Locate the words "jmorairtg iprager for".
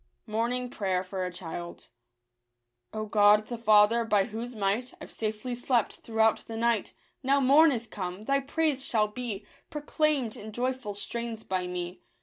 0.27-1.25